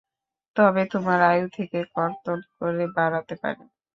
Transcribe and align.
তবে 0.55 0.81
তোমার 0.93 1.19
আয়ু 1.29 1.45
থেকে 1.57 1.79
কর্তন 1.95 2.39
করে 2.53 2.85
বাড়াতে 2.97 3.35
পারি। 3.41 3.63